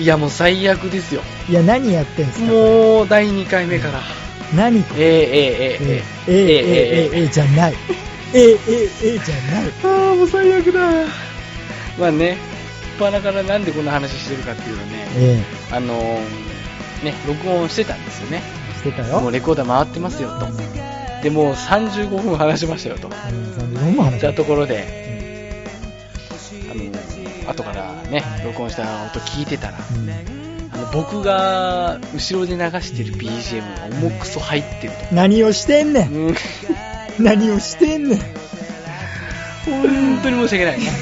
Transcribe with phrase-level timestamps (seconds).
[0.00, 1.20] いや、もう最悪ですよ。
[1.48, 4.00] いや、何やってんすかもう、第2回目から。
[4.56, 7.74] 何えー、えー、えー、ええー、ええええええじゃない。
[8.32, 9.72] ええええじゃない。
[9.84, 10.80] ああ、もう最悪だ。
[11.98, 12.38] まあね、
[12.98, 18.42] パナからなんでこんな話してるかっていうとね、えあのー、ね、録音してたんですよね。
[18.74, 19.20] えしてたよ。
[19.20, 20.46] もうレコーダー回ってますよと。
[21.22, 23.08] で、もう35分話しましたよと。
[23.08, 25.09] うん、35も話じゃあところで、あのー、
[27.50, 30.10] 後からね、録音した音聞いてたら、うん
[30.72, 36.10] あの僕が後ろで流してる BGM が重くそ入ってる何をしてんねと。
[36.10, 36.14] ん。
[36.28, 36.34] うん、
[37.18, 38.20] 何をしてんねん。
[39.66, 40.86] 本当に申し訳ないね。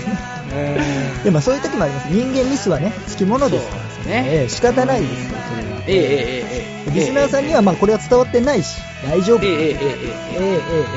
[1.19, 2.07] うんでもそういう時もあります。
[2.11, 3.83] 人間ミスはね、つきものですから。
[3.83, 5.17] そうですねええ仕方ないですよ、
[5.51, 5.83] それは。
[5.87, 6.03] ええええ
[6.51, 9.45] ええリスナーさんにはまあこれは伝わってないし、大丈夫。
[9.45, 9.81] えええええええええ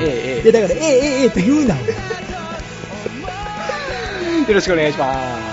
[0.00, 0.42] えええ。
[0.50, 1.74] で、だから、ええええええって言うな。
[1.74, 1.80] よ
[4.54, 5.51] ろしくお願いします。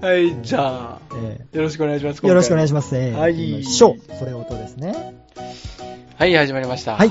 [0.00, 2.20] はい、じゃあ、えよろしくお願いします。
[2.22, 2.96] えよろしくお願いしします。
[2.96, 4.16] ええはい行きましょう。
[4.16, 5.14] それ音ですね。
[6.16, 6.94] はい、始まりました。
[6.94, 7.10] はい。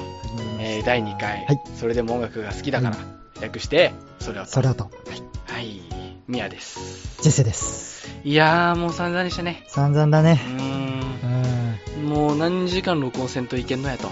[0.59, 0.85] えー、す。
[0.85, 2.97] 第2回、はいそれでも音楽が好きだから、
[3.41, 4.51] 略して、それをと。
[4.51, 4.85] それ音。
[4.85, 5.81] はい、
[6.29, 7.21] ミヤです。
[7.21, 8.07] ジェセです。
[8.23, 9.65] いやー、もう散々でしたね。
[9.67, 10.39] 散々だね。
[10.47, 12.05] うーうん。
[12.05, 14.09] ん、もう何時間録音せんといけんのやと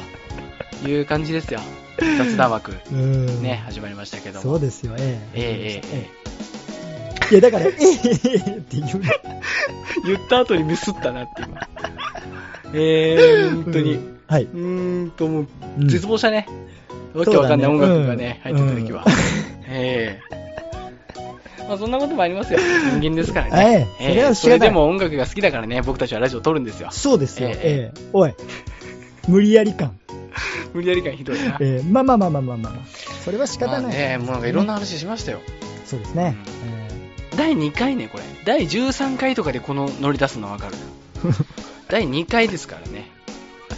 [0.88, 1.61] いう感じですよ。
[1.97, 3.41] 雑談枠、うん。
[3.41, 4.41] ね、始まりましたけども。
[4.41, 5.39] そうですよ、ええ。
[5.39, 6.24] えええええ
[7.31, 7.79] いや、だから、えええ
[8.33, 9.01] えって言う
[10.05, 11.59] 言った後にミスったなって今。
[12.73, 13.93] えー、本当に。
[13.93, 14.47] ううんはい。
[14.47, 15.47] ーんと、もう
[15.79, 16.47] う、ん絶望したね。
[17.13, 19.05] わけわかんない音楽がね、うん入ってた時は。
[19.67, 20.35] ええ
[21.67, 22.59] まあそんなこともありますよ。
[22.99, 23.87] 人間ですからえね。
[23.99, 26.89] えそれは仕方ないそれでも音楽が好きだからね、僕たちはラジオを撮るんですよ。
[26.91, 28.01] そうですよ、ええええ。
[28.13, 28.33] おい。
[29.27, 29.97] 無理やり感。
[30.73, 31.57] 無理やり感ひどいな。
[31.59, 31.87] ええ。
[31.87, 32.73] まあまあまあまあまあまあ。
[33.23, 33.81] それは仕方ない。
[33.81, 35.39] まあね、もうなんかいろんな話しましたよ。
[35.85, 36.35] そうですね。
[37.35, 38.23] 第2回ね、これ。
[38.46, 40.75] 第13回とかでこの乗り出すのわかる。
[41.90, 43.12] 第2回ですからね。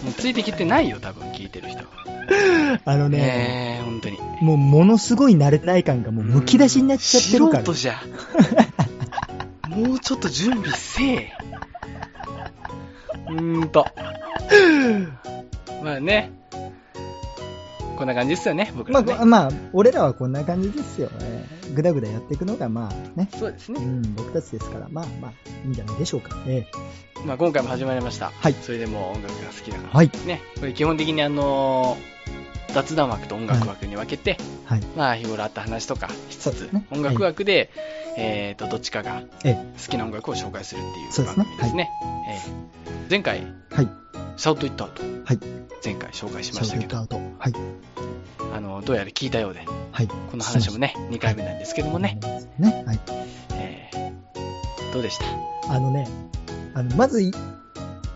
[0.04, 1.86] もうついてきてないよ、多分聞いてる人は。
[2.30, 4.20] ええあのね、ねえ、本当に。
[4.42, 7.66] もうものすごい慣れない感がもうむき出しになっちゃってるから。
[7.66, 8.02] 素人じゃ。
[9.70, 11.34] もうちょっと準備せえ。
[13.30, 13.88] うーんと。
[15.84, 16.37] まあね。
[17.98, 19.18] こんな感じですよね、僕まらね。
[19.20, 21.10] あ、まあ、俺らはこんな感じですよ。
[21.20, 23.30] ええぐだぐだやっていくのが、まあね。
[23.38, 23.82] そうですね。
[23.84, 25.32] うん、僕たちですから、まあまあ、
[25.66, 26.38] いいんじゃないでしょうか。
[26.48, 28.32] ええまあ今回も始まりました。
[28.32, 29.90] はいそれでもう音楽が好きだから。
[29.90, 30.12] はい。
[30.26, 30.42] ね。
[30.60, 31.98] これ基本的にあの
[32.74, 34.82] 雑談枠と音楽枠に分けて、はい。
[34.96, 37.72] まあ日頃あった話とかしつつ、ね音楽枠で、
[38.18, 39.54] えっ、と、どっちかがええ
[39.84, 41.90] 好きな音楽を紹介するっていうそうですねすね。
[42.30, 43.42] ええ前回、
[43.72, 43.90] はい。
[44.38, 45.40] SHOUT IT OUT、はい。
[45.84, 47.16] 前回紹介しまシャしたけど、ウトアウト。
[47.40, 47.54] はい。
[48.54, 50.08] あの、どうやら聞いたようで、はい。
[50.08, 52.20] この話もね、2回目なんですけどもね、
[52.60, 52.84] ね。
[52.86, 53.00] はい。
[53.54, 55.20] えーどうでし
[55.68, 55.74] た？
[55.74, 56.08] あのね、
[56.74, 57.32] あの、まずい、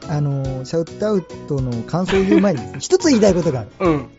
[0.07, 3.69] あの、シャウトアウトの感想を言う前に、一つ言いたいことがある。
[3.79, 4.09] うん。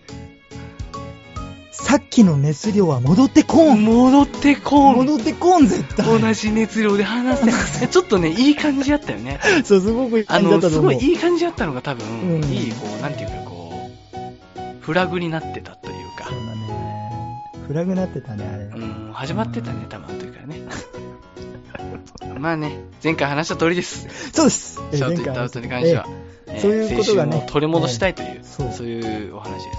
[1.82, 6.20] さっきの熱量は戻ってこん戻ってこん戻ってこん、絶対。
[6.20, 7.41] 同じ熱量で話
[7.80, 7.89] せ。
[7.89, 9.41] ちょっとね、いい感じやったよね。
[9.65, 10.92] そう、すごくいいあ感じだっの、すたと思う。
[10.95, 17.42] ごいいい感じやったのが多分、うんいい、こう、なんていうか、こう、フラグになってたというかそう、だね。
[17.66, 18.65] フラグなってたね、あれ。
[18.65, 20.60] うん、始まってたね、多分あの時からね。
[22.39, 24.09] まあね、前回話した通りです。
[24.33, 24.80] そうです。
[24.92, 26.06] えシャウトイットアウトに関しては。
[26.09, 29.72] えそういうことがね取り戻したいという、そうそういうお話ですね。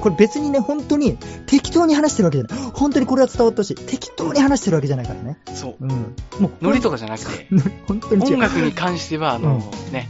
[0.00, 1.16] これ別にね、本当に
[1.46, 2.70] 適当に話してるわけじゃない。
[2.72, 3.74] 本当にこれは伝わってほしい。
[3.74, 5.38] 適当に話してるわけじゃないからね。
[5.54, 5.76] そう。
[5.80, 6.14] うん。
[6.38, 7.48] もう、ノリとかじゃなくて、
[7.86, 8.24] 本当に。
[8.24, 9.58] 音楽に関しては、あの、
[9.92, 10.08] ね、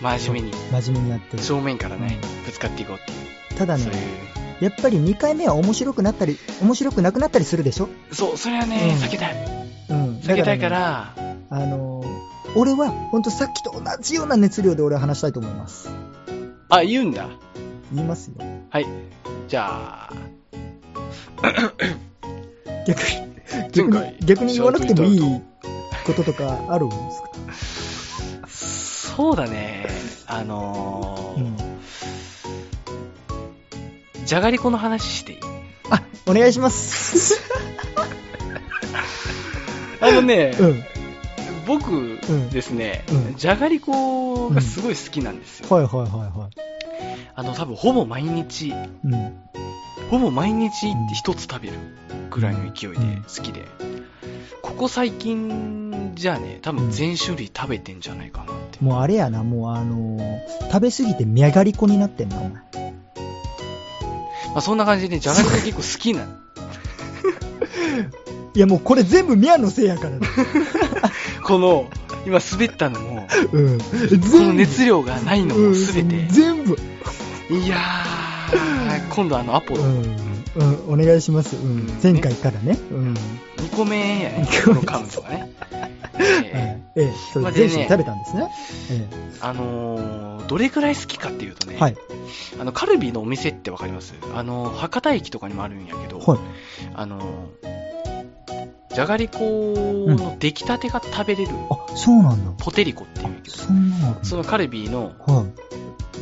[0.00, 1.42] 真面目に、真面目にやってる。
[1.42, 3.14] 正面からね、ぶつかっていこうってい
[3.56, 3.90] う、ただね
[4.60, 7.88] やっぱり2回目は面白くなったり、面白くなくなったりするでしょ？
[8.12, 9.34] そう、それはね、うん避けたい。
[9.90, 10.18] うん。
[10.18, 11.14] 避けたいから、
[11.50, 12.15] あのー、
[12.56, 15.88] 俺は本当さっきと同じような熱量で俺は話したいと思います。
[16.68, 17.28] あ、言うんだ。
[17.92, 18.34] 言いますよ。
[18.70, 18.86] はい。
[19.48, 20.12] じゃあ、
[22.86, 23.06] 逆に、
[23.72, 25.20] 逆に、逆に言わなくてもいい
[26.06, 26.86] こととかある？
[26.86, 27.28] んですか
[28.48, 29.86] そうだね、
[30.26, 31.44] あのーう
[34.22, 34.26] ん。
[34.26, 35.38] じゃがりこの話していい？
[35.90, 37.40] あ、お願いします。
[40.00, 40.84] あのね、うん。
[41.66, 45.68] 僕んですね、うんじゃがりこがすごい好きなんですよ。
[45.68, 46.48] はいはいはいは
[47.34, 48.72] あの、多分ほぼ毎日、い。
[48.72, 48.76] う
[49.08, 49.32] ん。
[50.10, 51.74] ほぼ毎日一つ食べる
[52.30, 53.62] ぐらいの勢いでうん好きで、
[54.62, 58.78] ここ最近じゃあね、多分全種類食べてんじゃないかなって。
[58.80, 60.36] もうあれやな、もうあのー
[60.72, 62.50] 食べ過ぎてみやがりこになってんな、お前。
[62.50, 62.60] ま
[64.56, 66.22] あそんな感じで、じゃがりこ結構好きな、
[68.54, 70.20] いやもうこれ全部宮のせいやからね。
[71.46, 71.88] この、
[72.26, 73.78] 今滑ったのも、うん。
[73.78, 73.84] こ
[74.40, 76.76] の熱量がないのもすべてうん、全部。
[77.50, 80.16] いやー、今度あのアポロ、うん。
[80.88, 81.54] うん、お願いします。
[81.56, 82.00] うんうん。
[82.02, 82.76] 前回からね。
[82.90, 83.14] うん。
[83.58, 85.52] 2個目やね、このカウントがね。
[86.18, 88.48] え ええ、そまあでねれ全種食べたんですね。
[88.90, 91.80] えーあのー、どれくらい好きかっていうとね、え。
[91.80, 91.96] はい。
[92.58, 94.14] あの、カルビーのお店ってわかります？
[94.34, 96.38] あの、博多駅とかにもあるんやけど、はい。
[96.94, 97.50] あの、
[98.96, 102.52] じゃがりこの出来たてが食べれる、あ、そうなんだ。
[102.56, 105.44] ポテリコっていうけど、そんなのあるそのカルビーのは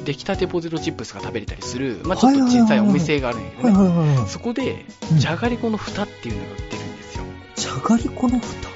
[0.05, 3.65] 出来たてポテトチップスが食べれたりする、まあちょっと小さいお店があるんやけい。
[3.71, 4.27] はいど。
[4.27, 7.25] そこで、うんじゃがりこの蓋っていうのが売ってるんですよ。
[7.55, 8.69] じゃがりこの蓋？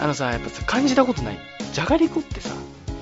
[0.00, 1.38] あのさ、やっぱさ、感じたことない。
[1.74, 2.54] じゃがりこってさ、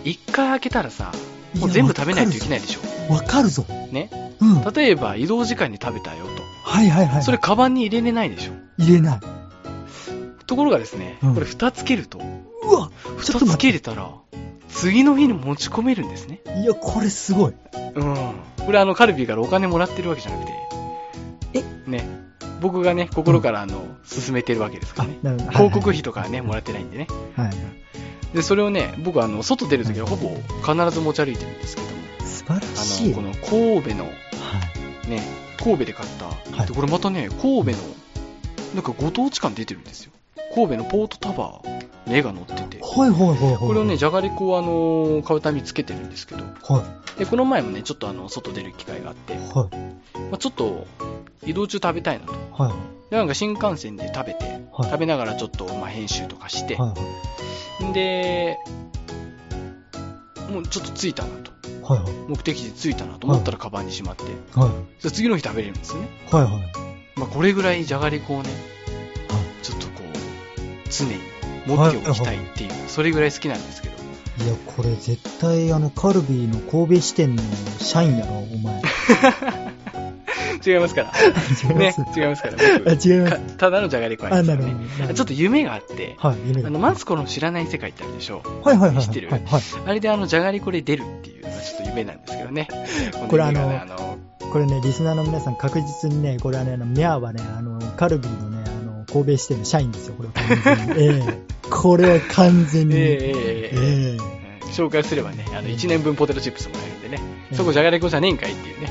[0.02, 1.12] 一回開けたらさ、
[1.60, 3.12] もう全部食べないといけないでしょ。
[3.12, 3.64] わかるぞ。
[3.92, 4.10] ね？
[4.40, 4.54] うん。
[4.62, 6.24] はい例えば、移動時間に食べたよ
[6.64, 7.08] はいはい。
[7.08, 7.22] と。
[7.22, 8.52] それ、カバンに入れれないでしょ。
[8.78, 9.20] 入れない。
[10.46, 12.90] ところがですね、うんこれ蓋つけると、うわ
[13.22, 14.10] ちょっと蓋つけれたら、
[14.68, 16.38] 次の日に持ち込めるんですね。
[16.44, 16.58] て。
[16.60, 17.54] いや、これすごい。
[17.94, 18.16] うん。
[18.66, 20.52] これあの、カルビーからお金もらってるわけじゃなくて、
[21.54, 21.90] え？
[21.90, 22.08] ね。
[22.60, 25.18] 僕がね、心からあの、進めてるわけですからね。
[25.22, 27.06] なるほど広告費とかはね、もらってないんでね。
[27.36, 27.56] はいはい。
[28.34, 30.30] で、それをね、僕はあの、外出るときはほぼ
[30.66, 31.94] 必ず持ち歩いてるんですけども、
[32.26, 33.08] 素晴らあしい。
[33.10, 34.10] の、この神戸の、は
[35.06, 35.10] い。
[35.10, 35.22] ね、
[35.58, 37.76] 神戸で買った、はいでこれまたね、神戸の、
[38.74, 40.12] なんかご当地感出てるんですよ。
[40.54, 43.56] 神戸のポートタワーの絵が載ってて、はいはいはいはい。
[43.56, 46.84] これをね、、じゃがりこをあの、買うたびつけてるんですけど、は
[47.18, 49.36] で、この前もね、ちょっとあの、外出る機会があって、い。
[49.36, 50.20] はい。
[50.30, 50.86] まあ、ちょっと、
[51.44, 52.32] 移動中食べたいなと。
[52.52, 53.10] はい。
[53.10, 56.94] で、なんか新幹線で食べて、はい食べながらちょっと、まあ、編集とかして、は
[57.80, 57.84] い。
[57.84, 58.58] んで、
[60.50, 61.52] もうちょっと着いたなと。
[61.84, 62.12] はいはい。
[62.28, 64.24] 目的地着いたなと思ったらカバンにしまって、
[64.58, 64.70] はい。
[65.00, 66.08] そ次の日食べれるんですよね。
[66.30, 66.52] はいはい。
[67.16, 68.50] まあ、これぐらいじゃがりこをね、
[70.90, 71.18] 常に
[71.66, 73.94] 持っておきたいっていう、それぐらい好きなんですけど。
[74.44, 77.42] いや、これ絶対あの、カルビーの神戸支店の
[77.78, 78.82] 社員やろ、お前。
[80.66, 81.12] 違いますから。
[81.70, 82.54] 違いねます。、違いますから。
[82.54, 83.38] 違いますか。
[83.58, 85.14] ただのじゃがりこあ、なんですよね。
[85.14, 89.04] ちょっと夢があって、はい、夢があの、マツコの知らない世界ってあるでしょはいはいはいはい。
[89.04, 89.28] 知ってる？
[89.30, 89.62] はいはい。
[89.86, 92.68] あれであの、じゃがりこで出るっていうのがちょっと夢なんですけどね。
[93.28, 94.18] これあの
[94.52, 98.64] これね、リスナーの皆さん確実にね、これはね、あの、ミャーはね、あの、カルビーのね、
[99.14, 100.34] 神米してる社員ですよ、これは。
[100.34, 101.02] 完全に。
[101.02, 101.38] ええ。
[101.70, 102.96] これは完全に。
[102.96, 103.32] え
[103.72, 104.34] ええ
[104.74, 107.20] 紹介すればね、あの1年分ポテトチップスもらえるんでね、
[107.52, 108.90] そこじゃがりこじゃねえんかいっていうね。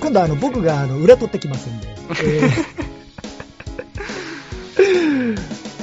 [0.00, 1.86] 今度あの僕があの裏取ってきますんで。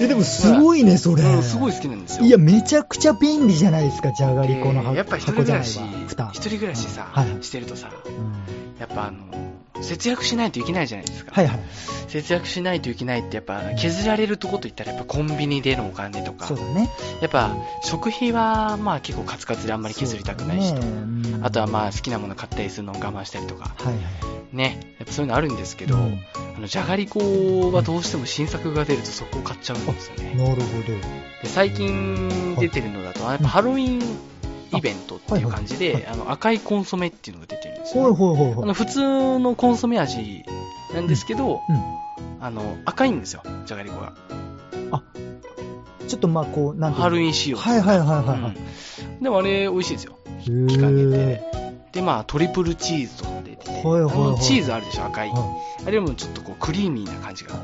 [0.01, 2.25] えでもすごいね、それ、すごい好きなんですよ。
[2.25, 5.79] いやめちゃくちゃ便利じゃないですかじゃがりこの箱,、じゃ、やっぱ一人暮らし
[6.33, 7.91] 一人暮らしさ、してるとさ、
[8.79, 11.31] やっぱあの節約しないといけないじゃないですか。
[11.33, 11.59] はいはい。
[12.07, 16.89] 節約しないといけないってやっぱ削られるとこといったらやっぱコンビニでのお金とかそう、だね。
[17.21, 24.55] やっぱ食費はまあ結構カツカツであんまり削りたくないしと、ねうんあとはまあ好きなもの買ったりするのを我慢したりとか、はいはい。
[24.55, 26.19] ね、やっぱそういうのあるんですけど、うん
[26.55, 30.33] あの、じゃがりこはどうしても新作が出るとそこを買っちゃうんですよね。
[30.35, 30.85] なるほど。
[30.87, 30.99] で
[31.43, 34.01] 最近出てるのだと、やっぱハロウィン
[34.73, 38.15] イベントっていう感じはいはいで、あの、赤いコンソメっていうのが出てるんですよ、ね。
[38.15, 38.63] ほいほいほい。
[38.63, 40.43] あの、普通のコンソメ味
[40.93, 41.83] なんですけど、うん。
[42.41, 44.13] あの、赤いんですよ、じゃがりこが。
[46.07, 47.03] ちょっとまあこう、なんていうの？
[47.03, 47.57] ハロウィン仕様。
[47.57, 48.39] はいはいはいはいはい。
[48.39, 48.55] うん
[49.21, 50.17] でもあれ、美味しいですよ。
[50.25, 51.43] へー期間限定で。
[51.93, 55.29] で、まあ、トリプルチーズとかも出てて、はいはいはいチーズあるでしょ、赤い。
[55.29, 55.55] は
[55.87, 57.55] あれもちょっとこう、クリーミーな感じが。
[57.55, 57.57] い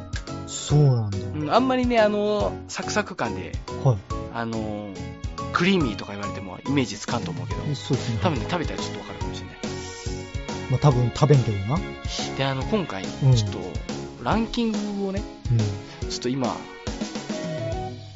[0.48, 1.18] そうなんだ。
[1.18, 3.52] うんあんまりね、あの、サクサク感で、
[3.84, 3.98] はい。
[4.34, 4.88] あの、
[5.52, 6.31] クリーミーとか言われ
[6.68, 8.20] イメージつかんと思うけど、そうですね。
[8.22, 9.58] 多分ね、食べたらちょっとわかるかもしれない。
[10.72, 11.80] まあ多分食べんけどな。
[12.38, 13.60] で、あの、今回、うんちょっと、
[14.24, 16.10] ランキングをね、うん。
[16.10, 16.56] ちょっと今、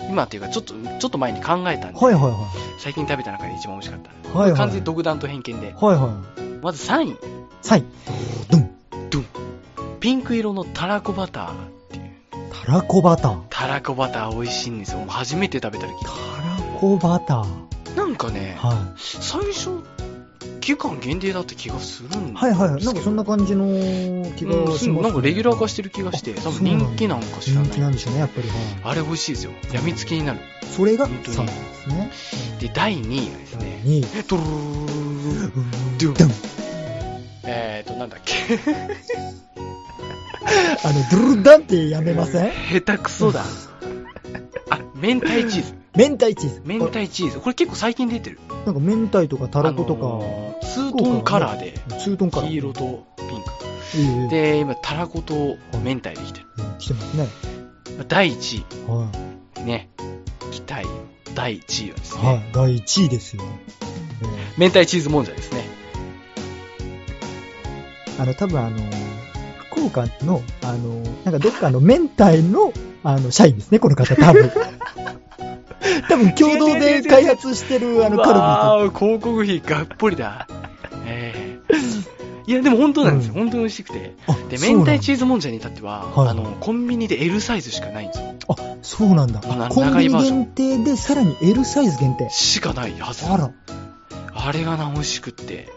[0.09, 4.11] 今っていうか、ちょっと、ちょっと前に考えたんで、はいはいは最近食べた中で一番美味しかった。
[4.29, 4.33] い。
[4.33, 4.59] はいはい。
[4.59, 5.73] 完全に独断と偏見で。
[5.73, 6.41] はいはい。
[6.61, 7.17] まず3位、
[7.61, 7.83] サイ。
[8.49, 8.71] ドン。
[9.09, 9.25] ドゥン。
[9.99, 11.55] ピンク色のたらこバターっ
[11.89, 12.03] ていう。
[12.51, 13.39] たらこバター。
[13.49, 14.99] たらこバター美味しいんですよ。
[14.99, 15.93] もう初めて食べた時。
[16.03, 17.74] たらこバター。
[17.95, 19.83] なんかね、は最初、
[20.61, 22.33] 期間限定だった気がするん。
[22.33, 22.83] はいはいはい。
[22.83, 23.65] なんかそんな感じの
[24.35, 27.65] 気がうん、します、なんかレギュラー化してる気がして、多分人気なんか知らない。
[27.65, 28.49] 人気なんでしょうね、やっぱり。
[28.49, 29.51] はいあれ美味しいですよ。
[29.73, 30.39] やみつきになる。
[30.75, 32.11] それが本当にですね。
[32.59, 34.45] で、第2位がですね、に、ドルー
[35.47, 36.31] ドゥンドゥン
[37.47, 38.33] えーと、なんだっけ。
[40.83, 43.43] あの、ドゥルダンってやめません下手くそだ。
[44.69, 45.84] あ、明太チーズ。
[45.95, 46.61] 明太チーズ。
[46.65, 47.39] 明太チーズ。
[47.39, 48.39] これ結構最近出てる。
[48.65, 52.49] なんか明太とかたらことあのか、ーツートンカラーで、ツートンカラー。
[52.49, 53.65] 黄色とピンク。
[53.97, 55.33] ええで、今、たらこと
[55.83, 56.47] 明太できてる。
[56.59, 57.27] ええ来てますね。
[57.97, 59.09] まあ第1は
[59.57, 59.89] 位、ね、
[60.51, 60.85] 期待、
[61.33, 62.21] 第1位はですい。
[62.21, 62.43] ね、はい。
[62.51, 63.43] 第1位ですよ。
[63.43, 65.65] え明太チーズもんじゃですね。
[68.17, 68.77] えあの、多分あの、
[69.69, 72.73] 福岡の、あの、なんかどっかの明太の、
[73.03, 74.51] あの、社員ですね、この方、多分。
[76.15, 80.47] 多分共同で開発してる、 あの、カルビーとわー広告費がっぽりだ。
[81.05, 81.75] ええ
[82.47, 83.33] いや、でも本当なんですよ。
[83.33, 84.15] うん本当に美味しくて。
[84.27, 88.35] あで、明太チーズもんじゃに至っては、はいあの、コンビニで L サイズしかないんですよ。
[88.49, 89.41] あ、そうなんだ。
[89.41, 92.29] なコンビニ限定で、さらに L サイズ限定。
[92.29, 93.25] しかないはず。
[93.25, 93.51] あら。
[94.35, 95.69] あれがな、美味しくって。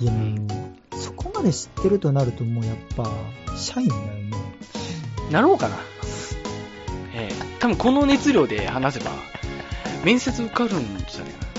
[0.00, 0.46] いや、も
[0.92, 3.08] う、そこまで知ってるとなると、もうやっぱ、
[3.56, 4.30] 社員だよね。
[5.30, 5.76] なろうかな。
[7.14, 9.10] ええ多分この熱量で話せば、
[10.06, 11.52] 面接受かるんじゃないかな。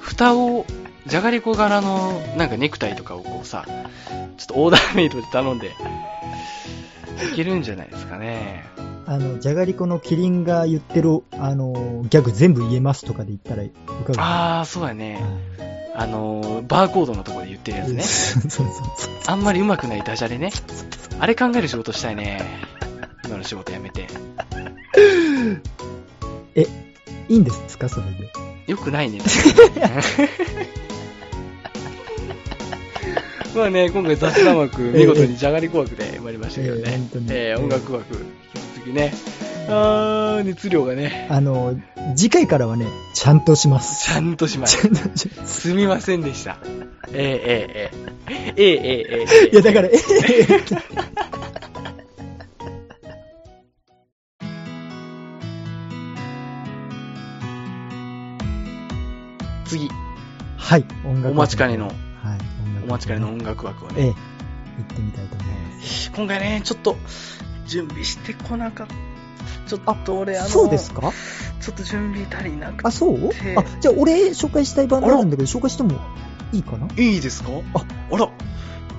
[0.00, 0.66] 蓋を、
[1.06, 3.64] じゃがりこ柄の、なんかネクタイとかをこうさ、
[4.36, 8.66] ちょっとオーダーメイドで頼んで、いけるんじゃないですかね。
[9.06, 13.70] あの、じゃがりこのキリンが言ってる、あの、ギャグ全部言えますとかで言ったら、い
[14.04, 15.22] かがあー、そうやね。
[15.94, 18.02] あのー、バーコードのところで言ってるやつね。
[18.02, 18.66] そうそう
[18.98, 19.14] そう。
[19.28, 20.50] あんまり上手くないダジャレね。
[21.20, 22.42] あれ考える仕事したいね。
[23.24, 24.08] 今の仕事やめて。
[26.56, 26.66] え、
[27.28, 28.30] いいんですかそれで？
[28.72, 29.20] よくないね。
[33.54, 38.24] まあね、今回雑談枠、見事にじゃがりこ枠で参りましたけどええねえー音楽枠、引き
[38.76, 39.14] 続きね。
[39.68, 41.74] あー、熱量がね、あの、
[42.14, 44.04] 次回からはね、ちゃんとします。
[44.04, 44.86] ちゃんとしまちす。
[44.86, 45.60] ゃんとします。
[45.62, 46.58] すみませんでした。
[47.12, 49.92] えー、えー、えー、えー、えー、えー、えーいや、だから、え
[59.66, 59.90] 次、
[60.56, 61.30] はい、音楽。
[61.30, 61.94] お待ちかねの、はい、
[62.64, 62.86] 音楽。
[62.86, 64.14] お待ちかねの音楽枠をええ、ね。
[64.78, 65.46] 行ってみたいと思い
[65.76, 66.12] ます。
[66.12, 66.96] 今回ね、ちょっと、
[67.66, 68.94] 準備してこなかった。
[69.68, 71.12] ちょっと俺、あの、そうですか？
[71.60, 72.88] ちょっと準備足りなくて。
[72.88, 73.30] あ、そう？
[73.30, 75.98] てあ、じゃあ俺紹介したいバンドあるんだけど、紹介しても
[76.52, 76.86] いいかな？
[76.96, 77.50] いいですか？
[77.74, 78.30] ああら、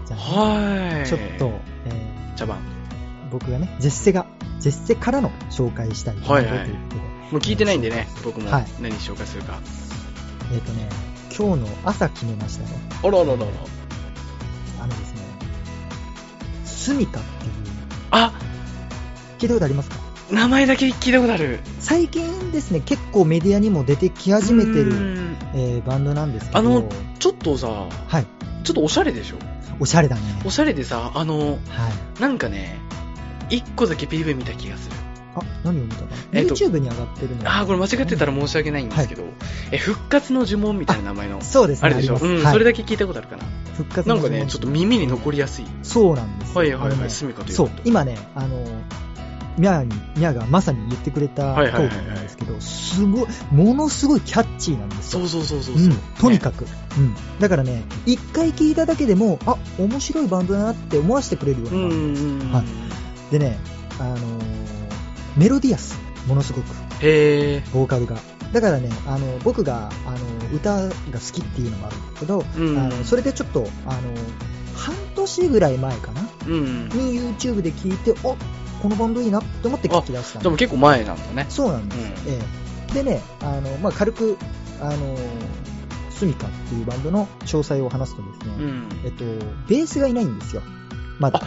[0.06, 1.08] じゃあ、はーい。
[1.08, 2.58] ちょっと、え茶番。
[2.58, 2.62] ー
[3.32, 4.26] 僕がね、ジェッセが、
[4.60, 9.60] ジェッセからの紹介したいバンドとはいはいいうことで、もう聞いてないんでね、僕もはい何紹介するか。
[10.54, 10.88] えっ、とね、
[11.38, 12.70] 今日の朝決めましたね。
[13.04, 13.34] あらららら。
[13.34, 15.22] あのですね、
[16.66, 17.52] スミカっていう、
[18.12, 18.34] あ、
[19.40, 19.98] 聞いたことありますか？
[20.32, 21.60] 名前だけ聞いたことある。
[21.80, 24.92] 最近ですね、結構メディアにも出てき始めてうる、
[25.54, 26.90] えーバンドなんですけど、あの、
[27.20, 27.68] ちょっとさ、
[28.08, 28.26] はい、
[28.64, 29.38] ちょっとおしゃれでしょ？
[29.80, 30.22] おしゃれだね。
[30.46, 31.56] おしゃれでさ、あの、は
[32.18, 32.22] い。
[32.22, 32.80] なんかね、
[33.50, 34.96] 一個だけ PV 見た気がする。
[35.40, 37.50] あ、何を見たかな、えっと ?YouTube に上がってるの？
[37.50, 39.24] あー、これ間違ってたら申し訳ないんですけど、
[39.72, 41.42] え、復活の呪文みたいな名前の。
[41.42, 41.88] そうですね。
[41.88, 42.18] あれでしょ？
[42.22, 43.44] うん、はいそれだけ聞いたことあるかな。
[43.76, 45.66] 復活のなんかね、ちょっと耳に残りやすい。
[45.84, 46.56] そうなんですよ。
[46.56, 48.66] はいはいはい、あのねスミカというそう、今ね、あの、
[49.60, 55.28] ミャーに、ミャーがまさに言ってくれた通りはいはいはいはいなんですけど、すごい、ものすごいキャッチーなんですよ。
[55.28, 56.66] そうそうそうそううん、とにかく。
[56.66, 56.68] く、
[56.98, 57.16] うん。
[57.40, 62.42] だからね、一回聞いただけでも、あ、面白いバンドだなって思わせてくれるよううなバンドん。
[62.42, 62.66] うんはい
[63.32, 63.60] でね、
[64.00, 64.77] あのー
[65.38, 66.66] メロディアス、ものすごく、
[67.02, 68.18] へボーカルが。
[68.54, 70.18] だからね、あの、僕が、あの、
[70.54, 70.92] 歌が好
[71.34, 74.02] きっていうのもあるんだけど、うんあの、それでちょっと、あの、
[74.76, 76.22] 半年ぐらい前かな？
[76.22, 76.90] ーうん。
[76.90, 78.36] に YouTube で聞いて、お
[78.82, 81.48] このバンドいいなって思って聞き出したんでも結構前なんだね。
[81.50, 82.00] そうなんです。
[82.00, 84.38] うんええでね、あの、まあ、軽く、
[84.80, 85.18] あの、
[86.10, 88.88] スミカっていうバンドの詳細を話すとですね、うん。
[89.04, 89.26] えっと、
[89.68, 90.62] ベースがいないんですよ。
[91.20, 91.42] まだ。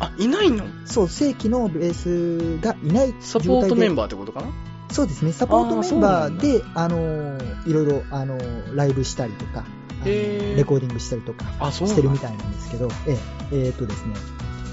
[0.00, 0.64] あ、いないの？
[0.84, 4.46] そう、正規のベースがいないサポートメンババーってことかな？
[4.48, 4.50] ー。
[4.92, 8.38] そうですね、サポートメンバーで、あの、いろいろ、あの、
[8.74, 9.64] ライブしたりとか、
[10.04, 13.16] レコーディングしたりとかしてるみたいなんですけど、え
[13.52, 14.14] ええーっとですね、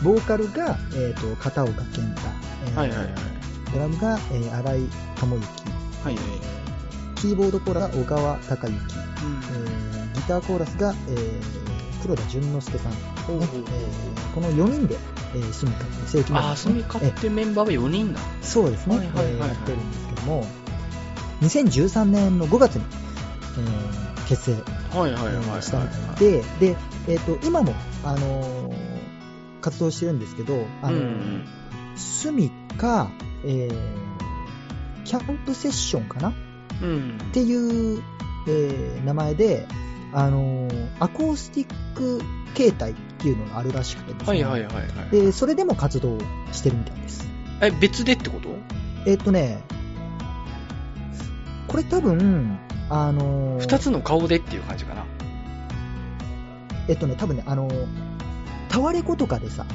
[0.04, 2.22] ボーカルが、えーっと、片岡健太、
[2.68, 3.08] えーはいはいはい。
[3.74, 5.48] ドラムが、えー新井智之、
[6.04, 6.24] はいはい。
[7.16, 8.98] キーボードコーラが小川隆之、え
[9.56, 10.12] うん。
[10.12, 11.73] ーギターコーラスが、えー
[12.04, 14.98] 黒田純之介さん、えーこの4人で、
[15.36, 18.20] えー、スミカって正規あー、スミカってメンバーは4人だ。
[18.42, 20.46] そうですね、はいはいはいやってるんですけども、
[21.42, 22.84] 2013年の5月に、
[23.58, 24.64] えー結成。
[25.62, 28.74] したみたいで、で、えっ、と、今も、あのー
[29.62, 31.46] 活動してるんですけど、あのーうん
[31.96, 33.12] スミか、
[33.46, 34.04] えー
[35.06, 36.30] キャンプセッションかな？
[36.30, 36.34] っ
[36.82, 36.90] うん。
[36.90, 37.18] うん。
[37.34, 38.02] ていう、
[38.48, 39.68] えー名前で、
[40.14, 42.22] あのーアコースティック
[42.54, 44.28] 形態っていうのがあるらしくてですね。
[44.28, 45.10] はいはいはいはい。
[45.12, 46.18] で、それでも活動
[46.52, 47.28] してるみたいです。
[47.62, 48.50] え、別でってこと？
[49.06, 49.60] えっ、とね、
[51.68, 52.58] これ多分、
[52.90, 55.06] あのー二つの顔でっていう感じかな。
[56.88, 57.88] えっとね、多分ね、あのー
[58.70, 59.66] タワレコとかでさ、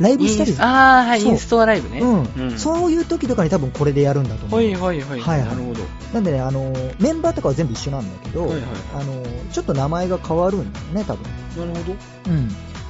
[0.00, 2.00] ライブしたりああ、はい、インストアライブね。
[2.00, 4.60] うん、うんそういう時とかに多分これでやるんだと思う。
[4.60, 5.20] はいはいはい。
[5.20, 5.80] はいはいなるほど。
[6.14, 8.62] なんでね、あのーメンバーとかは全部一緒なんだけど、はいはい
[8.94, 11.22] あのーちょっと名前が変わるんだよね、多分。
[11.68, 11.96] なるほど。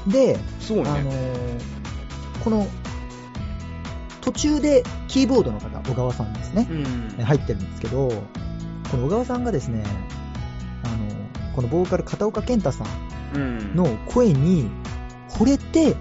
[0.06, 0.10] うん。
[0.12, 1.10] で、すごいあの
[2.44, 2.66] この、
[4.20, 7.24] 途中でキーボードの方、小川さんですねう、ん。
[7.24, 8.08] 入ってるんですけど、
[8.90, 9.82] この小川さんがですね、
[10.84, 12.86] あのーこのボーカル片岡健太さん
[13.34, 13.76] うん。
[13.76, 14.70] の声に
[15.30, 15.96] 惚れてえ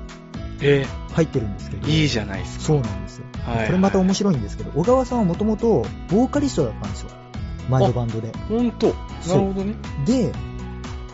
[0.60, 2.66] 入ってるんですけど、ー、いいじゃないですか。
[2.66, 3.26] そうなんですよ。
[3.46, 7.10] はいはいこれまた面白いんですけど、小川さんはもともとボーカリストだったんですよ。
[7.70, 8.32] 前のバンドで。
[8.50, 8.88] ほんと。
[8.88, 9.76] なるほどね。
[10.06, 10.34] で、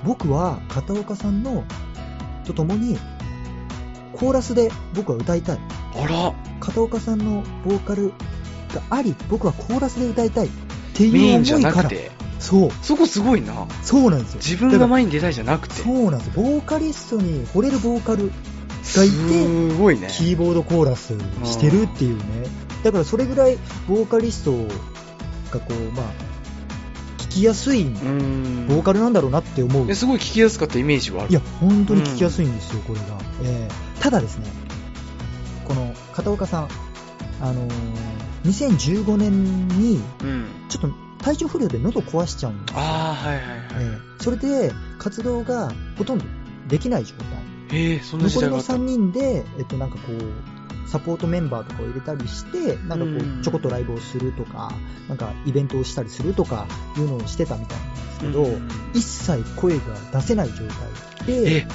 [0.03, 1.63] 僕は片岡さんの
[2.45, 2.97] と共に
[4.13, 5.59] コーラスで僕は歌いたい。
[5.95, 8.09] あら、片岡さんのボーカル
[8.73, 10.49] があり、僕はコーラスで歌いたいっ
[10.93, 11.89] ていう思いから。
[12.39, 13.67] そう、そこすごいな。
[13.83, 14.39] そうなんですよ。
[14.43, 15.79] 自分が前に出たいじゃなくて？
[15.79, 16.43] らそうなんですよ。
[16.43, 18.31] ボーカリストに惚れるボーカル
[18.95, 20.07] がいて、すごいね。
[20.11, 21.13] キーボードコーラス
[21.45, 22.23] してるっていうね。
[22.83, 24.51] だからそれぐらいボーカリスト
[25.51, 26.05] がこう、まあ、
[27.19, 28.67] 聞きやすいボうん。
[28.69, 29.89] ーカルなんだろうなって思う。
[29.89, 31.31] えすごい聞きやすかったイメージはある。
[31.31, 33.05] いや、本当に聞きやすいんですよ、これが。
[33.43, 34.47] えーただですね、
[35.65, 36.67] この片岡さん、
[37.41, 37.71] あのー
[38.43, 40.45] 2015年に、うん。
[40.67, 40.89] ちょっと
[41.23, 42.81] 体調不良で喉壊しちゃうんですよ。
[42.81, 43.59] ああ、はいはいはい。
[43.79, 46.25] えーそれで、活動がほとんど
[46.67, 47.25] できない状態。
[47.73, 54.71] えー、そんな時残りの代があった3人で、えっと、なんかこう、サポートメンバーとかを入れたりして、なんかこうちょこっとライブをするとか、
[55.09, 59.81] なんかイベントをしたりするとか、いうのをしてたみたいなんですけど、うん一切声が
[60.11, 61.67] 出せない状態で、え、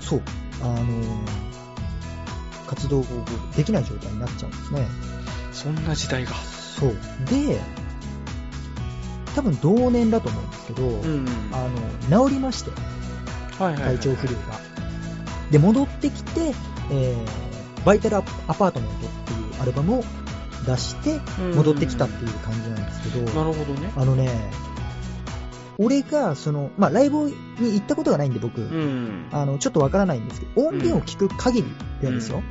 [0.00, 0.22] そう、
[0.62, 1.40] あのー
[2.70, 3.04] 活動
[3.56, 4.86] できない状態になっちゃうんですね。
[5.52, 6.30] そんな時代が。
[6.34, 6.90] そう。
[7.28, 7.60] で、
[9.34, 11.26] 多分同年だと思うんですけど、うん。
[11.52, 11.68] あ
[12.08, 12.70] の、治りまして、
[13.58, 13.96] はいはいはい。
[13.98, 14.60] 体調不良が。
[15.50, 16.52] で、戻ってきて、
[16.92, 20.04] えー、バイタルアパートメントっていうアルバムを
[20.66, 23.92] 出して、うん戻ってきたっていう感じなんですけど、なるほどね。
[23.96, 24.28] あのね、
[25.78, 27.34] 俺が、その、まあ、ライブに
[27.74, 29.26] 行ったことがないんで僕、うん。
[29.32, 31.68] あの、ちょっとわからないんですけど、音源を聞く限り
[32.02, 32.42] ではですよ、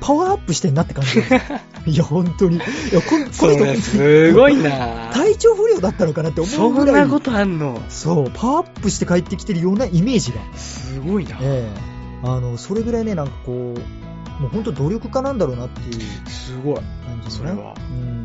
[0.00, 1.58] パワーアップしてんなって感じなんですよ。
[1.86, 2.56] いや、本当に。
[2.56, 2.64] いや、
[3.00, 7.02] ここの人、すごいな体調不良だったのかなって思そうんぐらい。
[7.02, 7.80] なことあんの？
[7.88, 10.38] そう、パワーアップして帰ってきてるようなイメージが。
[10.56, 11.38] すごいな。
[11.40, 11.95] ええ
[12.26, 16.74] あの、それぐらいね、なんかこう、もう本当努力家なんだろうなっていうすごい。
[16.74, 18.24] 感じのね、それはうん、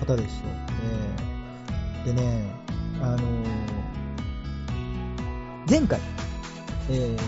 [0.00, 0.44] 方ですよ。
[0.82, 1.14] え
[2.06, 2.44] えでね、
[3.02, 3.22] あのー
[5.68, 6.00] 前回、
[6.90, 7.18] えー、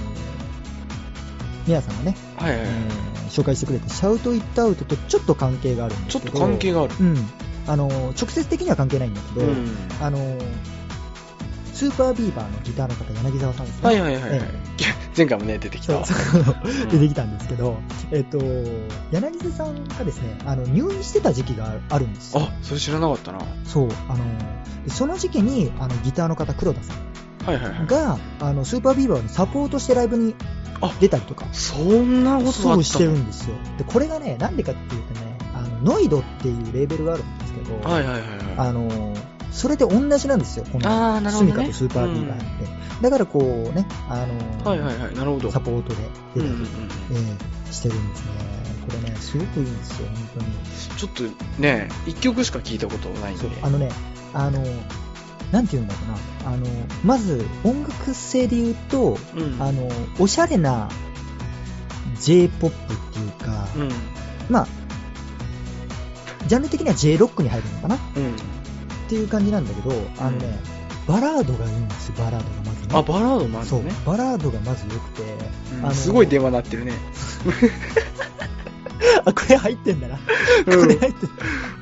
[1.67, 2.69] 宮さんがね、はいはいはい。
[2.69, 6.95] えー紹介してくれて、シャウト・イット・アウトとちょっと関係があるんでちょっと関係がある。
[7.01, 7.17] うん。
[7.69, 9.69] あのー、直接的には関係ないんだけど、うん。
[10.01, 10.43] あのー、
[11.81, 13.87] スーパービーバーのギターの方、柳沢さんですね。
[13.89, 14.45] はいはいはいはいえ。
[15.17, 15.95] 前回もね、出てきた
[16.91, 17.79] 出てきたんですけど、
[18.11, 18.37] えっと、
[19.11, 22.43] 柳瀬さんがですね、あの、入院してた時期があるんですよ。
[22.43, 23.39] あ、それ知らなかったな。
[23.39, 24.25] はそう、あの、
[24.85, 27.87] でその時期に、あの、ギターの方、黒田さいはいはいん。
[27.87, 30.35] が、あの、スーパービーバーにサポートしてライブに
[30.83, 33.57] あ出たりとか、そんなことあったそうしてるんですよ。
[33.79, 38.69] で、これがね、なんでかっていうとね、あの、ノイドっていうレーベルがあるんですけど、はいはいはいはい。
[38.69, 39.15] あの、
[39.51, 42.81] それで同じなんですよ、この、ねスミカとスーパービーバーって。
[43.03, 45.15] だからこうね、あの、はいはいはい。
[45.15, 45.51] なるほど。
[45.51, 45.97] サポートで
[46.35, 46.69] 出たりうんうんうん、え
[47.69, 48.31] えしてるんですね。
[48.87, 50.47] これね、すごくいいんですよ、本当に。
[50.99, 53.49] ちょっとね、一曲しか聞いたことないんで。
[53.63, 53.91] あのね、
[54.35, 54.63] あの、
[55.53, 56.01] なんて言うんだろ
[56.45, 56.67] うな、あの、
[57.05, 59.63] まず音楽性で言うと、うん。
[59.63, 60.89] あの、おしゃれな
[62.21, 62.71] J-POP っ
[63.13, 63.91] ていうか、うん。
[64.49, 64.67] まあ、
[66.47, 68.35] ジャンル的には J-ROCK に入るのかなっうん。
[69.11, 70.59] ていう感じなんだけど、あのね、
[71.07, 72.89] バラードがいいんですよ、バラードがまずね。
[72.93, 75.23] あ、バラードまずそうね。、バラードがまず良くて、
[75.75, 76.93] うんあのすごい電話鳴ってるね。
[79.25, 80.17] あ、これ入ってんだな。
[80.17, 80.23] こ
[80.67, 81.27] うんれ入って。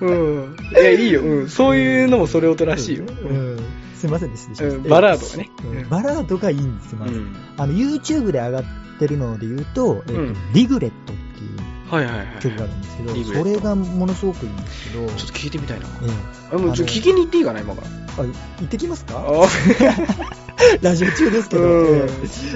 [0.00, 0.56] うん。
[0.72, 1.20] いや、いいよ。
[1.20, 1.48] うん。
[1.48, 3.04] そういうのもそれ音らしいよ。
[3.04, 3.58] うん。
[3.94, 4.64] すいませんでした。
[4.64, 7.14] うんバラードがねうんうんバラードがいいんですよ、まず。
[7.14, 7.36] うん。
[7.56, 8.64] あの、YouTube で上がっ
[8.98, 11.57] てるので言うと、えっとうんリグレットっていう
[11.90, 12.27] はいはいはい。
[12.40, 15.87] 曲があるんですけど、それがものすごくいいんですけど、ちょっと聞いてみたいな。
[15.87, 17.88] えあ、もうちょっと聞きに行っていいかな、今から。
[17.88, 19.18] えあ、行ってきますか？
[19.18, 19.46] あ
[20.83, 22.07] ラジオ中ですけど、うん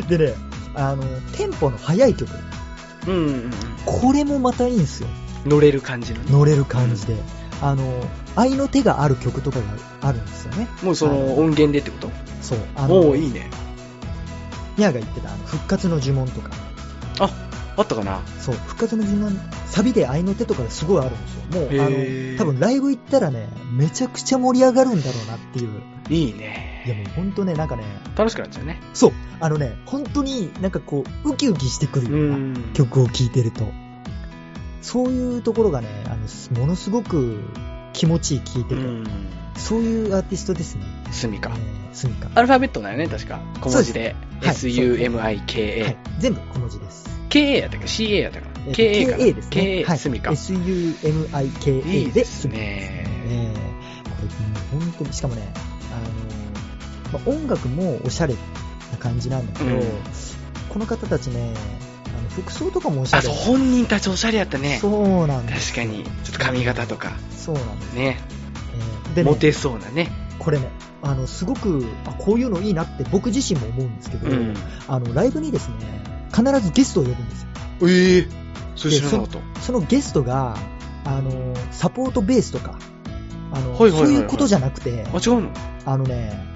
[0.09, 0.35] でね、
[0.75, 1.03] あの、
[1.37, 2.31] テンポの速い曲、
[3.07, 3.51] うんうんうん。
[3.85, 5.09] これもまたいいんですよ。
[5.47, 6.27] 乗れる感じのね。
[6.31, 7.17] 乗れる感じで。
[7.61, 7.83] あの、
[8.35, 9.65] 愛の手がある曲とかが
[10.03, 10.69] あるんですよね。
[10.83, 12.11] もうそのはい音源でってこと？
[12.41, 12.59] そう。
[12.77, 13.49] あの、おおいいね。
[14.77, 16.51] ニャが言ってた、あの、復活の呪文とか。
[17.21, 17.31] あ、
[17.77, 18.21] あったかな？
[18.41, 21.61] そう、復活の呪文、サビで愛の手とかがすごいあるんですよ。
[21.61, 25.81] もう、あの、多分ライブ行ったらね、めちゃくちゃ盛り上がるんだろうなっていう。
[26.11, 27.05] いいいやね。
[27.07, 27.85] もう本当ね、なんかね、
[28.17, 28.81] 楽しくなっちゃうね。
[28.93, 33.67] そう、あのね、本当になんかこう、ウキウキしてくるような曲を聴いてると。
[34.83, 37.41] そういうところがね、あの、ものすごく
[37.93, 39.05] 気持ちいい聴いてて、うん。
[39.57, 40.85] そういうアーティストですね。
[41.13, 41.51] スミカ。
[41.51, 41.57] えー
[41.95, 42.31] スミカ。
[42.35, 43.41] アルファベットだよね、確か。
[43.61, 44.17] 小文字で。
[44.41, 47.22] そうです S-U-M-I-K-A、はい、全部小文字です。
[47.33, 49.63] KA やったか ?CA やったか ?KA かな？KA ですね。
[49.63, 50.33] KA、はい、スミカ。
[50.33, 53.07] S-U-M-I-K-A でですスミカね。
[53.27, 53.73] えー
[54.05, 54.27] こ
[54.75, 55.53] れ本当に、しかもね、
[55.91, 59.83] あのーまあ、音楽もおしゃれな感じなんだけど、うん
[60.69, 61.53] この方たちね、
[62.07, 63.27] あの服装とかもおしゃあ、れ。
[63.27, 64.79] そう、本人たちおしゃれやったね。
[64.81, 65.75] そうなんです。
[65.75, 66.05] 確かに。
[66.05, 67.13] ちょっと髪型とか。
[67.37, 67.95] そうなんです。
[67.95, 68.19] ね。
[69.07, 70.11] えーでねモテそうなね。
[70.39, 70.71] これね、
[71.03, 74.55] あの、すごく、あ、こういうのいいなって僕自身も思うんですけど、うん。
[74.89, 75.75] あの、ライブにですね、
[76.35, 77.49] 必ずゲストを呼ぶんですよ。
[77.89, 78.29] ええ
[78.75, 79.61] それ知らなかった。
[79.61, 80.57] そのゲストが、
[81.05, 82.79] あの、サポートベースとか、
[83.53, 85.51] あの、はいはいはいはいそういうことじゃなくて、あ、違うの？
[85.85, 86.47] あのね、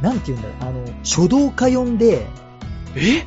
[0.00, 2.26] なんて言うんだろう、あの、書道家呼んで、
[2.96, 3.26] え？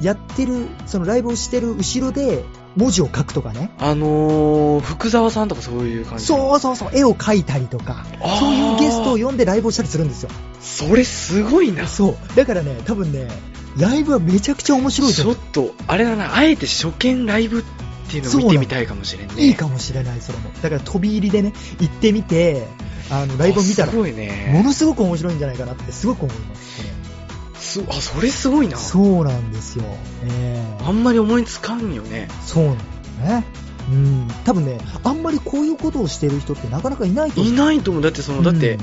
[0.00, 2.44] やってる、そのライブをしてる後ろで
[2.76, 3.70] 文字を書くとかね。
[3.78, 6.26] あのー、福沢さんとかそういう感じ。
[6.26, 8.04] そうそうそう、絵を描いたりとか、
[8.38, 10.30] そういうゲストを呼んでライブをしたりするんですよ。
[10.60, 11.88] それすごいな。
[11.88, 12.16] そう。
[12.36, 13.28] だからね、多分ね、
[13.76, 15.32] ライブはめちゃくちゃ面白いとちょ。
[15.32, 17.62] っと、あれだな、あえて初見ライブっ
[18.10, 19.34] ていうのを見てみたいかもしれんね。
[19.38, 20.50] いいかもしれない、それも。
[20.62, 22.66] だから飛び入りでね、行ってみて、
[23.10, 24.50] あの、ライブを見たらあす、ごいね。
[24.52, 28.78] ものすごく面白いんじゃないかなってすごく思います、こすあ、それすごいなれ。。
[28.78, 29.84] そうなんですよ。
[30.24, 32.28] ええあんまり思いつかんよね。
[32.44, 33.44] そうなんですね。
[33.90, 34.28] うん。
[34.44, 37.52] 多分ね、あんまりこういうことをしてる人ってなかなかいないと思う。
[37.52, 38.02] いないと思う。
[38.02, 38.78] だってその、だって、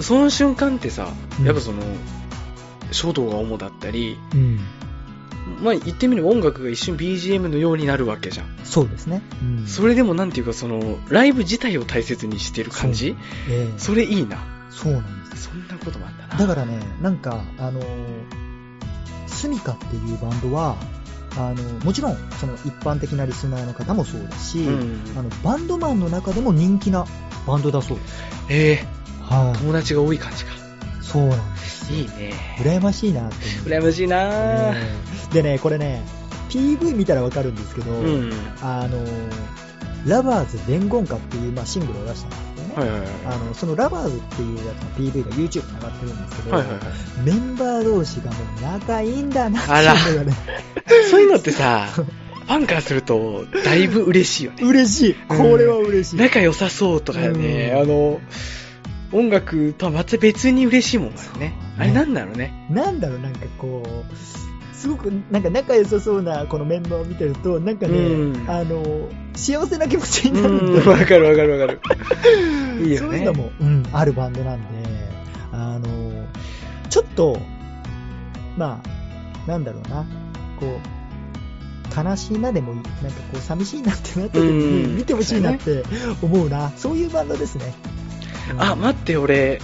[0.00, 1.82] その瞬間ってさ、うんやっぱその、
[2.92, 4.58] 書道が主だったり、うん、うん。
[5.62, 8.46] まあ言ってみれば音楽が一瞬 BGM のようになるわけじゃん。
[8.64, 9.22] そうですね。
[9.42, 9.66] うん。
[9.66, 13.16] それでもなんていうかその、ライブ自体を大切にしてる感じ？
[13.48, 14.38] ええそれいいな。
[14.70, 15.44] そうなんです。
[15.44, 16.36] そんなこともあんだな。
[16.36, 17.84] だからね、なんか、あのー、
[19.26, 20.76] スミカっていうバンドは、
[21.36, 27.06] あの、もちろん、その一般的なリスナーの方もそうだし、うんあの、バンドマンの中でも人気な
[27.46, 28.22] バンドだそうです。
[28.50, 30.57] ええはい、友達が多い感じか。
[31.10, 31.92] そうなんです。
[31.92, 32.34] いいね。
[32.58, 33.36] 羨ましいなって。
[33.64, 34.74] 羨ましいな
[35.32, 36.02] でね、これね、
[36.50, 38.32] PV 見たらわかるんですけど、うん。
[38.60, 39.04] あの、
[40.06, 42.74] Lovers 伝言歌っていう、まあ、シングルを出したんですよね。
[42.76, 43.10] はいはいはい。
[43.24, 46.82] あの、その Lovers っていうやつの PV が YouTube に上がってるんですけど、はいはいはい。
[47.24, 50.36] メンバー同士がもう仲いいんだなっていうのがね、
[51.10, 54.62] そういうのってさ、ファンからすると、だいぶ嬉しいよね。
[54.62, 55.14] 嬉しい。
[55.28, 56.16] これは嬉しい。
[56.16, 58.20] 仲良さそうとかね、うんあの、
[59.12, 61.54] 音楽とはまた別に嬉しいもんだよね。
[61.78, 62.66] あれなんだろうね。
[62.70, 64.16] なんだろう、なんかこう、
[64.76, 68.50] すごくなんか仲良さそうなこのメンバーを見てると、なんかね、うん。
[68.50, 71.80] あの、幸せな気持ちうになるんん、だよわかるわかるわかる。
[72.84, 72.98] いいよね。
[72.98, 74.66] そういうのも、うん、あるバンドなんで、
[75.52, 76.26] あの、
[76.90, 77.40] ちょっと、
[78.56, 78.80] ま
[79.46, 80.04] あ、なんだろうな、
[80.60, 80.78] こ
[82.04, 84.96] う、悲しいなでもいい、なんかこう、寂しいなってなった時にうん。
[84.96, 85.82] 見てほしいなって
[86.22, 87.72] 思うな、そういうバンドですね。
[88.56, 89.60] あ、待って、俺、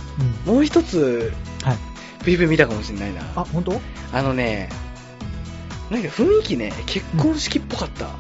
[0.47, 1.79] うん、もう一つ、はい。
[2.25, 3.23] PV 見たかもしれないな。
[3.37, 3.81] あ、本当？
[4.13, 4.69] あのね、
[5.91, 8.07] なんか雰囲気ね、結婚式っぽかった。
[8.07, 8.11] こ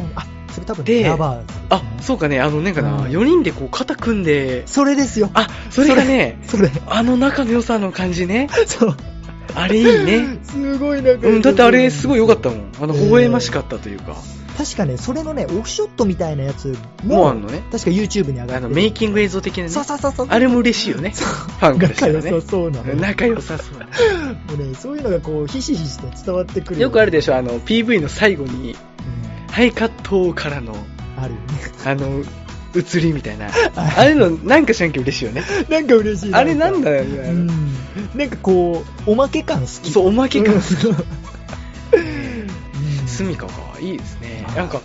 [0.00, 5.30] うあ、それ多分、でね、あ、そうかね、あの、なんかな、うん4人でこう肩組んで、それですよ。
[5.34, 6.70] あ、それがね、それ。
[6.86, 8.48] あの仲の良さの感じね。
[8.66, 8.96] そう。
[9.54, 10.38] あれいいね。
[10.44, 12.72] すごいなんか、うん、だってあれすごい良かったもん。
[12.80, 14.16] あの、えー微笑ましかったというか。
[14.62, 17.62] 確かね、それのね、オフショットみたいなやつもうも、あんのね。
[17.72, 19.70] 確か YouTube に上がってるあの、メイキング映像的なね。
[19.70, 20.26] そうそうそうそう。
[20.30, 21.12] あれも嬉しいよね。
[21.12, 22.94] そうファンからしたらね仲良さそうなの。
[22.94, 24.56] 仲良さそう。
[24.56, 26.80] もうね、そういうのがこう、ひしひしと伝わってくる。
[26.80, 28.76] よくあるでしょ、あの、PV の最後に、うん
[29.52, 30.74] ハイカットからの、
[31.18, 31.44] あるよね。
[31.84, 32.24] あの、
[32.74, 33.50] 映りみたいな。
[33.76, 35.42] あれの、なんかしなきゃ嬉しいよね。
[35.68, 36.34] なんか嬉しい。
[36.34, 37.04] あれなんだよ。
[37.04, 37.18] よね。
[37.28, 37.48] うん。
[38.14, 39.90] なんかこう、おまけ感好き。
[39.90, 40.54] そう、おまけ感。
[40.54, 40.60] うん
[43.22, 43.52] スミカか。
[43.80, 44.52] いいですねは。
[44.52, 44.80] いなんか、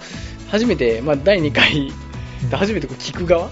[0.50, 2.08] 初めて、まあ、第2回、うん
[2.52, 3.50] 初めてこう聞く側は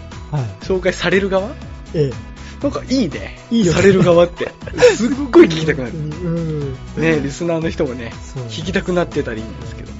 [0.61, 1.49] 紹介される側？
[1.49, 1.53] い。
[1.95, 2.13] ええ。
[2.61, 3.39] なんかいいね。
[3.49, 4.51] いいよねされる側って。
[4.95, 5.93] すっごい聞きたくなる。
[5.93, 6.77] うん。
[6.97, 8.11] ね、リスナーの人もね
[8.49, 9.91] 聞きたくなってたらいいんですけど。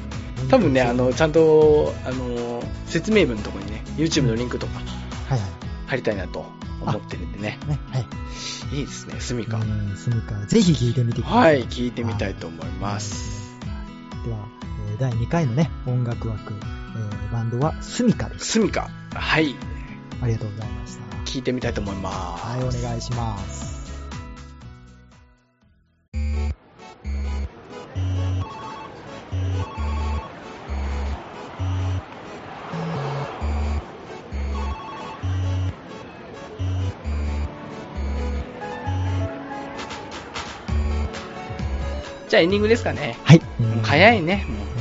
[0.50, 4.76] 多分ね、あの、ちゃんと、あの、説明文のところにね、YouTube のリンクとか
[5.28, 5.50] はいはい。
[5.88, 6.46] 貼りたいなと
[6.82, 7.58] 思ってるんでね。
[7.68, 8.06] ね、はい。
[8.76, 9.58] いいですね、スミカ。
[9.58, 10.36] うん、スミカ。
[10.46, 11.36] ぜひ聞いてみてくださ。
[11.38, 13.45] はいい、聞いてみたいと思います。
[14.98, 18.54] 第2回のね、音楽枠、えーバンドはスミカです。
[18.54, 18.90] スミカ。
[19.14, 19.56] はい、
[20.22, 21.16] ありがとうございました。
[21.26, 22.46] 聞いてみたいと思います。
[22.46, 23.76] はい、お願いします。
[42.30, 43.18] じゃあエンディングですかね。
[43.24, 43.42] はい。
[43.84, 44.75] 早いね、も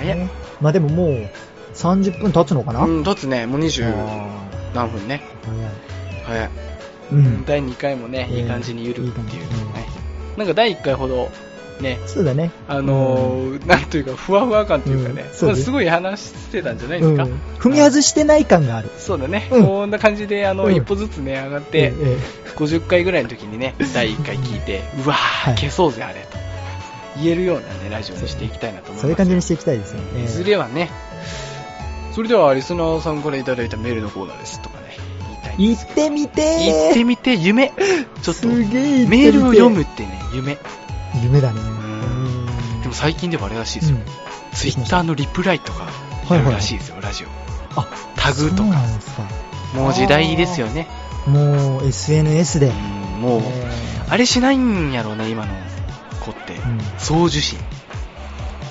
[0.00, 0.28] 早い
[0.60, 1.28] まあでももう、
[1.74, 2.88] 30分経つのかな、う。
[2.90, 4.26] うん、とつね、もう20あ
[4.74, 5.22] 何分ね。
[5.46, 6.50] ー早い。
[7.12, 7.44] うん。
[7.44, 9.46] 第2回もね、うんいい感じにゆるっていう。
[10.36, 11.30] なんか第1回ほど、
[11.80, 12.50] ね、そうだね。
[12.68, 17.24] あのーなんというか、ふわふわ感というかね、うんそうすごい話してたんじゃないですか？
[17.24, 17.32] うん。
[17.58, 18.90] 踏み外してない感がある。
[18.98, 22.16] そうだね、うんこんな感じで、あの、うん一歩ずつね、上がって、え
[22.56, 26.38] 50回ぐらいの時にね、第1回聞いて、うわー、はい消そうぜ、あれと。
[27.16, 28.98] 言えるようなね、ラジオにしていきたいなと思います。
[28.98, 30.24] えそういう感じにしていきたいですよね。
[30.24, 30.90] いずれはね、
[32.12, 34.96] それではリスナーさんからいただいたメールのコーナーですとかね、
[35.58, 37.68] 言ってみてー言ってみて、夢。
[37.68, 40.58] ちょっと、すげえ言ってみてメールを読むってね、夢。
[41.22, 41.60] 夢だね。
[41.60, 43.98] んでも最近ではあれらしいですよ。
[43.98, 45.90] うんツイッターのリプライとか、は
[46.30, 47.80] いはいやるらしいですよ、ラジオ。
[47.80, 48.84] あ、タグとか。
[49.74, 50.88] もう時代ですよね。
[51.26, 52.66] もう SNS で。
[52.66, 53.70] うんもう、え
[54.08, 55.52] あれしないんやろうね、今の
[56.98, 57.58] 送受信。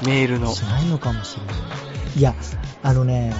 [0.05, 0.55] メールのうん。
[0.55, 0.61] し。
[0.63, 1.55] ないのかもしれない。
[2.17, 2.33] いや、
[2.83, 3.33] あのね、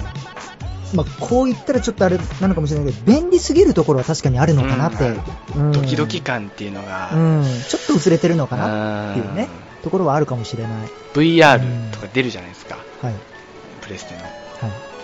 [0.94, 5.08] まあ、こう言ったらちょっとあれなのかもしれないけど、便利すぎるところは確かにあるのかなって。
[5.56, 10.88] うんドキドキ感っていうのが、うん、ちょっと薄れてるのかなっていうねうん、ところはあるかもしれない。
[11.14, 13.14] VR とか出るじゃないですか、はい。
[13.82, 14.20] プレステの。
[14.20, 14.30] もはい。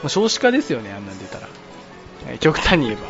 [0.05, 1.49] う少子化ですよね、あんなん出たら。
[2.29, 3.03] えー極端に言えば。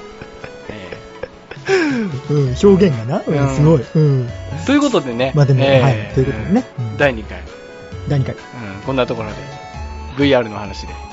[1.69, 3.85] えうん、表現がな、うんうんすごい。
[3.95, 4.27] うん。
[4.27, 6.15] ーということでね、まあでも、えーはい。
[6.15, 6.65] ということでね。
[6.79, 7.43] うん第2回、
[8.09, 8.35] 第2回。
[8.35, 9.37] うん、こんなところで
[10.17, 11.07] VR の話では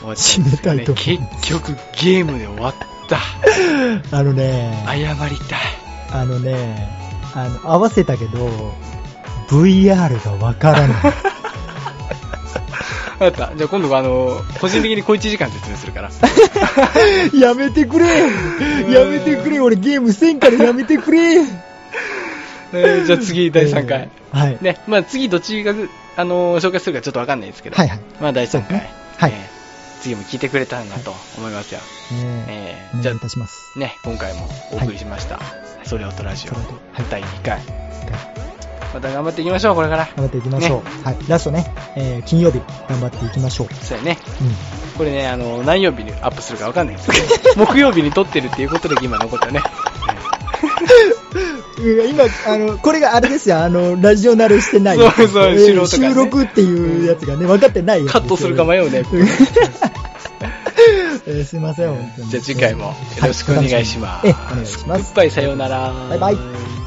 [0.00, 2.74] 終わっちゃめたいと思います結局ゲームで終わっ
[3.08, 3.16] た。
[3.16, 3.20] い。
[4.10, 5.58] あのね、謝りたい。
[6.12, 6.88] あのね、
[7.34, 8.74] あの、合わせたけど、
[9.48, 10.90] VR がわからない。
[13.20, 13.56] わかった。
[13.56, 16.10] じゃあ今度あの、個人的に小1時間説明するから。
[17.38, 18.06] やめてくれ
[18.92, 21.40] やめてくれ俺ゲームせんからやめてくれ
[22.72, 24.08] えーじゃあ次、第3回。
[24.32, 24.58] えーはい。
[24.60, 25.74] ね、まあ次どっちが、
[26.16, 27.76] あのー紹介するかちょっとわかんないですけど。
[27.76, 28.00] はいはい。
[28.20, 28.78] まあ第3回。
[28.78, 29.60] ねはいえー
[30.02, 31.78] 次も聞いてくれたらなと思いますよ。
[32.12, 33.72] ねおえーじゃ願いいたします。
[33.76, 35.38] あ、ね、今回もお送りしました。
[35.84, 37.60] それをとラジオ、はい第2回。
[38.80, 40.08] はいまた頑張っていきましょう、これから。
[40.16, 41.06] 頑張っていきましょう。
[41.06, 41.18] はい。
[41.28, 43.68] ラストね、えー金曜日、頑張っていきましょう。
[43.74, 44.18] そうやね。
[44.40, 44.96] うん。
[44.98, 47.20] これね、あの、何曜日にアップするかわかんないんですけ
[47.54, 49.60] ど、 木曜日に撮ってるっていうことで今残ったね。
[52.10, 54.98] 今、あの、これがあれですよ、あの、ラジオ慣れしてない。
[54.98, 59.04] そうそうね収録っていうやつがね、分かってないやつカットするか迷うね。
[59.10, 59.28] うん
[61.26, 62.30] えーすいません、本当に。
[62.30, 62.94] じゃあ次回もよ
[63.26, 64.26] ろしくお願いします。
[64.26, 65.92] はいお願いしますグッバイさようなら。
[66.08, 66.79] バイバイ